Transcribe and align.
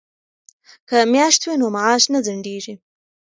که 0.87 0.97
میاشت 1.13 1.41
وي 1.45 1.55
نو 1.61 1.67
معاش 1.75 2.03
نه 2.13 2.19
ځنډیږي. 2.25 2.73